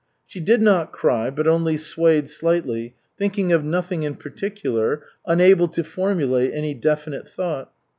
[0.25, 5.83] She did not cry, but only swayed slightly, thinking of nothing in particular, unable to
[5.83, 7.71] formulate any definite thought.